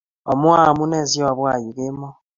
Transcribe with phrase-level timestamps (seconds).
[0.31, 2.15] Omwa amune siobwa yu kemoi